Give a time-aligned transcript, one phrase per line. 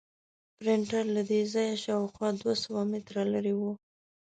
[0.57, 3.61] پرنټر له دې ځایه شاوخوا دوه سوه متره لرې و.